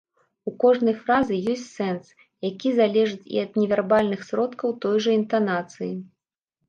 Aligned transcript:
У 0.51 0.53
кожнай 0.61 0.95
фразы 1.01 1.35
ёсць 1.51 1.65
сэнс, 1.77 2.05
які 2.49 2.69
залежыць 2.79 3.29
і 3.35 3.43
ад 3.45 3.51
невярбальных 3.63 4.27
сродкаў, 4.31 4.69
той 4.87 4.95
жа 5.09 5.19
інтанацыі. 5.21 5.93